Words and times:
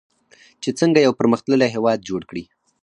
چې 0.61 0.69
څنګه 0.79 0.99
یو 1.01 1.17
پرمختللی 1.19 1.67
هیواد 1.75 1.99
جوړ 2.09 2.21
کړي. 2.29 2.43